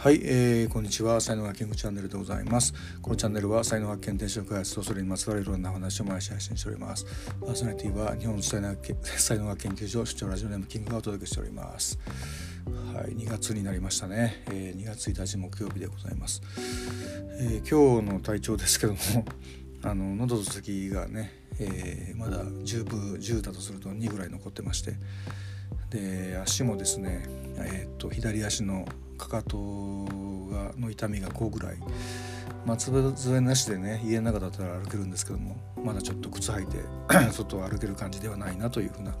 [0.00, 1.20] はい、えー、こんにちは。
[1.20, 2.72] 才能発見チャンネルでございます。
[3.02, 7.04] このチャンネルは才能発見転職開発とそれにまつわるいろんな話を毎日配信しております。
[7.38, 11.98] パーソナリティは日本 才能才能学研究所主張ラジオネームキングがお届けしております。
[12.94, 16.40] はい、2月になりましたね、えー、2月1日木曜日でございます、
[17.38, 18.98] えー、今日の体調ですけども
[19.82, 24.96] あの喉と咳がね、えー、まだ10分10だとすると2ぐらい残ってまして。
[25.90, 27.22] で足もですね、
[27.56, 28.86] えー、と左足の
[29.20, 31.76] かかとがの痛みが5ぐらい
[32.64, 36.78] 松笛なしでね家の中だったら歩けるんですけどもまだちょっと靴履いて
[37.32, 39.12] 外を歩ける感じではないなというふうな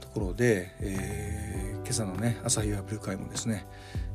[0.00, 3.66] ところで、えー、今朝のね朝日アップル会もですね、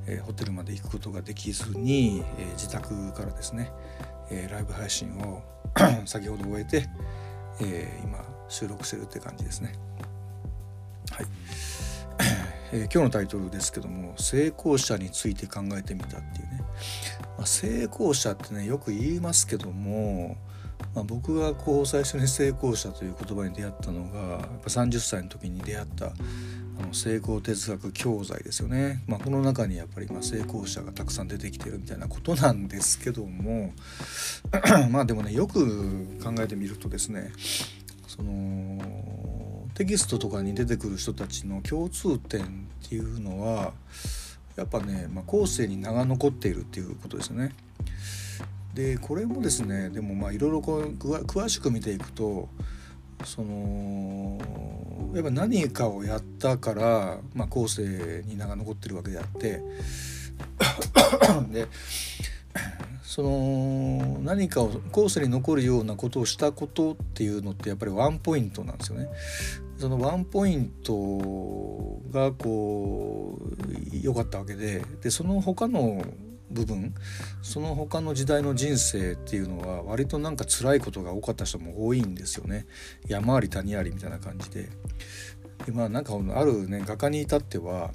[0.07, 3.71] えー、ホテルまで行くことができずに、えー、自宅からですね、
[4.31, 5.43] えライブ配信を
[6.05, 6.89] 先ほど終えて、
[7.61, 9.73] え今収録してるって感じですね。
[11.11, 11.62] はい
[12.75, 16.61] えー、今日のタイトルですけども成功者について考えてみたっていうね、
[17.37, 20.37] まあ、成功者ってねよく言いますけども、
[20.95, 26.11] まあ、僕がこう最初に成功者という言葉に出会ったのがやっぱ30歳の時に出会ったあ
[26.87, 33.71] の成功哲学教材ですよね、まあ、この中にやっぱりま成功者がたくさん出てきてるみたいなことなんですけども
[34.89, 37.31] まあでもねよく考えてみるとですね
[38.07, 39.12] その
[39.75, 43.73] テキストとかに出てくる人たちの共通点っていうのは
[44.55, 47.53] やっぱね、まあ、後世に名が残っているっていうことですよね。
[48.73, 52.49] でこれもですねでもまあいろいろこう詳しく見ていくと
[53.23, 54.39] その
[55.13, 59.61] やっぱ何かをやったから、まあ、後世に名が残ってるわけであって
[61.51, 61.67] で
[63.13, 69.07] その何かを後世に残るようなことをしたことっていうのってやっぱりワンポイントなんですよね。
[69.77, 76.03] そのワンポイントがこう良かったわけででその他の
[76.49, 76.95] 部分
[77.43, 82.65] その他の時代の人生っていうのは割となんか辛いことが多かった人も多いんですよね
[83.07, 84.69] 山あり谷ありみたいな感じで。
[85.65, 87.91] でまあなんかあるね画家に至っては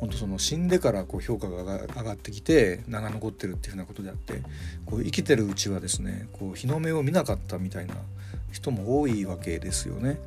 [0.00, 4.42] 本当その死んでからこう評価が上がってきて名が残ってるっていうふうなことであって
[4.86, 7.94] こう生きてるうちはですねこう日の目を見なかったみたいな
[8.50, 10.18] 人も多いわけですよね。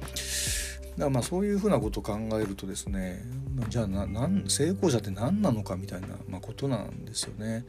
[0.96, 3.22] だからまあそういうふうなことを考えるとですね
[3.68, 7.66] じゃあななん成功者って何なのかみたいな、まあ、ことなんですよね。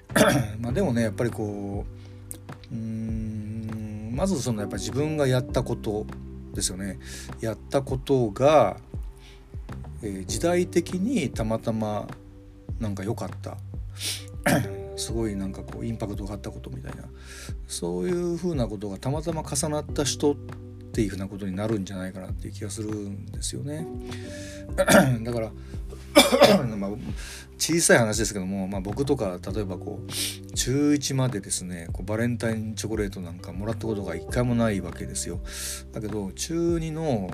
[0.60, 1.84] まあでもねやっぱりこ
[2.70, 6.06] ううんまずそのやっぱ自分がやったこと
[6.52, 6.98] ですよね。
[7.40, 8.78] やったことが、
[10.02, 12.08] えー、時代的にたまたま
[12.78, 13.56] なんか良かった。
[14.96, 17.04] すごいなんかこうインパクトがあったことみたいな。
[17.66, 20.36] そういうふうなことがたまたま重なった人っ
[20.92, 23.86] ていうふうなことになるんじゃないかなっていう気がするんですよね。
[24.76, 25.52] だから
[26.76, 26.90] まあ、
[27.58, 35.40] 小さい話ですけども、まあ、僕とか例えばこう中1までですねこうバレンタインチョコレートなんかもらったことが一回もないわけですよ。
[35.92, 37.30] だけど中2の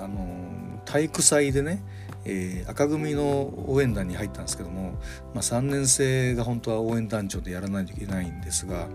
[0.00, 1.84] あの体育祭でね
[2.24, 4.92] えー、赤組の応援団に入ったんですけども、
[5.34, 8.88] まあ、3年生が本当は応援団長でやらないといけないんですが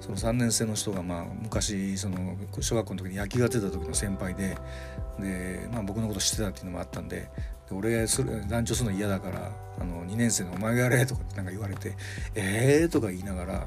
[0.00, 4.56] その3年生の人がまあ昔その小学校の時に野球やってた時の先輩で
[5.18, 7.28] で、まあ、僕のこと知ってたっていうのもあったんで
[7.68, 11.94] で俺それ団長するの嫌だからあの2年生のお前がやれとかってなんか言われて
[12.34, 13.66] 「ええー」とか言いながら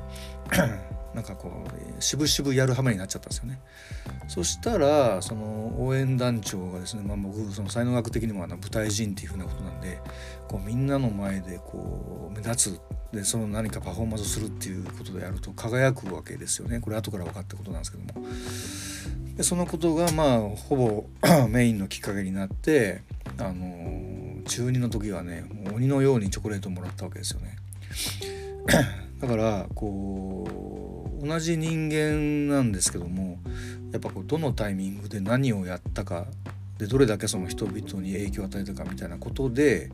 [1.19, 1.65] なんかこ
[1.97, 3.59] う渋々やる羽目になっちゃったんですよね。
[4.29, 9.99] そしたらその応援団長がですね、まあ、僕その才能学的にもあの舞台人っていうふうなことなんで
[10.47, 12.81] こうみんなの前でこう目立つ
[13.11, 18.25] でその何かパフォーマンスするっていうことでやると輝くわけですよねこれ後から分かったことなんですけども。
[19.35, 21.05] でそのことがまあほぼ
[21.49, 23.03] メインのきっかけになって
[23.37, 27.57] あの中2の時はねもう鬼のようにチョコレートをもらったわけですよね。
[29.19, 33.39] だからこう同じ人間なんですけども
[33.91, 36.27] やっぱこうどのタイミングで何をやったか
[36.77, 39.91] でどれだけその人々に影響を与えたかみたいなことで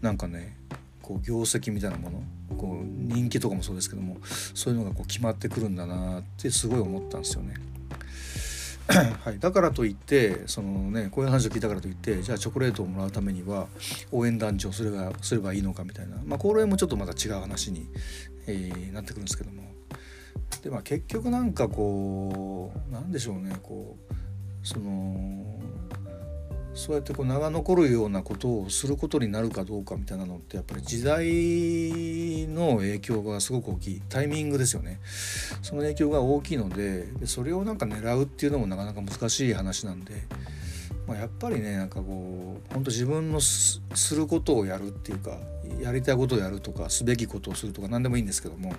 [0.00, 0.56] なんかね
[1.02, 2.22] こう業績みたいなもの
[2.56, 7.54] こう人気とかもそうですけどもそういうのがこう決まってくるんだなってすごい思ったんですよね。
[9.24, 13.66] はい、だからといってその、ね、こういう話を聞いたからといってじゃあチョコレートをもらうためには
[14.12, 17.88] 応援団長すればすればいいのかみたいな、まあ、これもちょっとまた違う話に、
[18.46, 19.73] えー、なってくるんですけども
[20.62, 25.60] で、まあ、結局なんかこうなんでしょうねこうその
[26.74, 34.02] そうやってこう名が残るようなことをすることになるかどうかみたいなのってやっぱり時代の影響がすごく大きい。
[34.08, 34.98] タイミングですよね。
[35.62, 40.14] その影響が大きいのででそれをなんか狙うっていうのもなかなか難しい話なんで
[41.06, 43.80] まあ、やっぱりねなんかこう本当自分のす
[44.14, 45.38] ることをやるっていうか
[45.80, 48.70] やりたいことをやるとかすべきことをするとか何でもいいんですけども、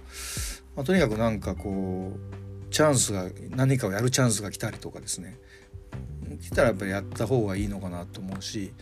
[0.75, 5.37] まあ、とにかくなんかこうチャンスが何かをやるチャンスが来たりとかですね
[6.41, 8.73] 来たらやっぱりやった方がいいのかなと思うし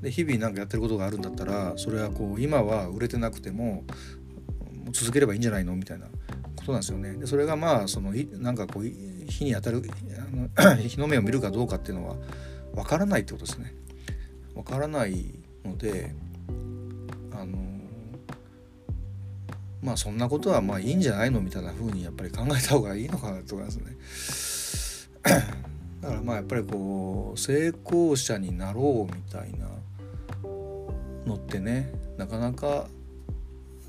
[0.00, 3.84] で日々何かやってることがあるんだったらそれはこう今は売れてなくても
[4.92, 6.06] 続ければいいんじゃないのみたいな
[6.56, 7.14] ことなんですよね。
[7.14, 9.82] でそれがまあそのなんかこう火に当たる
[10.58, 12.16] あの 日の目を見るかどうかっていうのは
[12.74, 13.74] 分からないってことですね。
[14.54, 15.34] 分からない
[15.64, 16.14] ので
[17.32, 17.58] あの
[19.82, 23.96] まあそんなことはまあいいんじゃないのみたいな風にやっぱり考えた方がいいのかなと思いますね。
[26.02, 29.68] だからまあやっぱりこう成功者になろうみたいな
[31.26, 32.88] のってねなかなか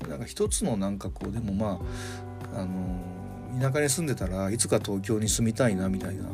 [0.08, 1.80] なんか一つのなんかこうでもま
[2.54, 6.24] ああの田舎に住んでたらいつか東京に住みたいなみたいな、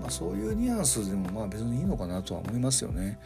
[0.00, 3.18] まあ、そういうニュアンスでもまあ別にいいのかなとは思いますよね。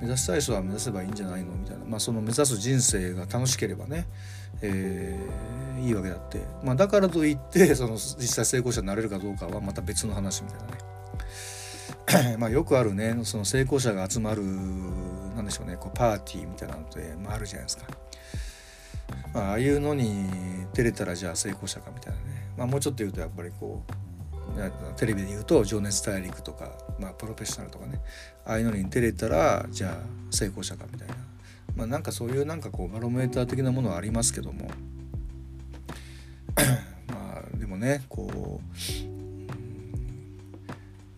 [0.00, 1.52] 目指したい人は目指せばいいんじゃないの？
[1.52, 4.06] みたいな、まあ、その目指す人生が楽しければね、
[4.62, 12.36] えー、いいわけだって、まあ、だからといってその実際成功者になれるかどうかはまた別の話みたいなね。
[12.38, 17.84] まあよくあるねその成功者が集まるなんでしょうねこうパーティーみたいなので、まあ、あるじゃないですか。
[19.34, 20.26] まあ、ああいうのに
[20.74, 23.92] 出れたらじゃあ成功者かみたいなね、まあ、もうちょっと言うとやっぱりこう
[24.96, 28.00] テレビで言うと「情熱大陸」とか、まあ、プロフェッショナルとかね。
[28.44, 31.14] ああいうのに出れたらじゃあ成功者かみたいな、
[31.76, 34.70] まあ、なんかそういうなんかこうバロメーター的なものはありますけども。
[37.08, 39.12] まあでもねこう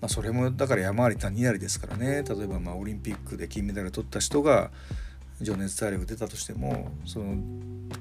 [0.00, 2.22] まあ、それもだから山あり谷ありですからね。
[2.28, 4.70] 例えばまあオリンピックで金メダル取った人が
[5.40, 7.36] 情熱大陸出たとしてもその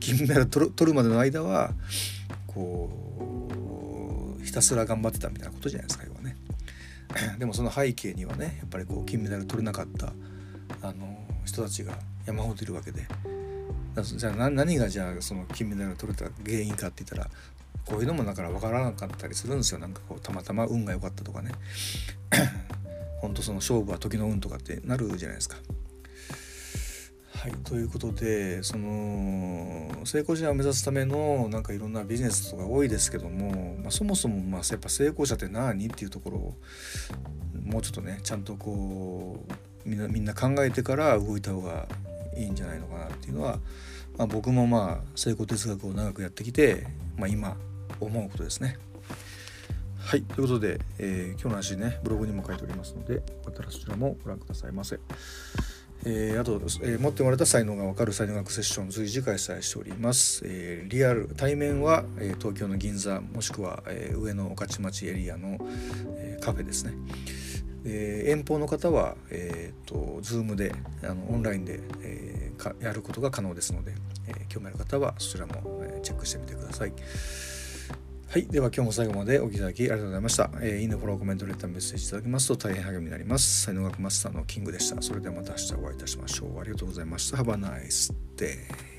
[0.01, 1.71] 金メダル取るまでの間は
[2.45, 3.52] こう
[4.53, 6.37] たすら頑張ってたみたいなことじゃないですか要はね。
[7.37, 10.13] でもその背景にはねやっぱりこう金メダル取れなかった
[10.81, 11.93] あの人たちが
[12.25, 13.05] 山ほどいるわけで
[14.01, 17.29] じゃあ何がじゃあその金メダル取れた原因かって言ったら
[17.85, 21.51] こういうのもだから分からなかったりするんですよなんかこうたまたま運が良かったとかね
[23.21, 25.57] ほんとその勝負は時の運とかってなるじゃないですか。
[27.43, 36.53] はい、ということでその成功者を目指すためのなんかいろんなビジネスとか多いですけども、まあ、そもそもまあやっぱ成功者って何っていうところを
[37.65, 39.45] もうちょっとねちゃんとこ
[39.85, 41.85] うみんなみんな考えてから動いた方が
[42.37, 43.59] いいんじゃないのかなっていうのは、
[44.17, 46.87] まあ、僕もまあ成功哲学を長くやってきて、
[47.17, 47.57] まあ、今
[47.99, 48.77] 思うことですね。
[49.99, 54.97] はいということで、えー、今日の話ねブログにも書いておりますのでよかったらそちらもご覧くださいませ。
[56.05, 60.41] えー、あと、えー、持ってもらった才能が分かる才能学セッション随時開催しております。
[60.45, 65.57] えー、リアル対面は、え東京の銀座もしくは、え上野御徒町エリアの、
[66.17, 66.93] えカフェですね。
[67.85, 70.73] え遠方の方は、えーと、と Zoom で
[71.03, 72.51] あのオンラインで、え
[72.81, 73.93] やることが可能ですので、
[74.27, 76.93] え興味ある方はそちらも、えチェックしてみてください。
[78.33, 78.47] はい。
[78.47, 80.49] では今日も最後までお聞きいただきありがとうございました。
[80.59, 83.61] えー、いいね、フォロー、コメント、レター、メッセージいただきますと大変励みになります。
[83.65, 84.99] 才能学マスターのキングでした。
[85.03, 86.59] それではまた明日お会いいたしましょう。
[86.59, 87.37] ありがとうございました。
[87.37, 88.92] Have a nice day.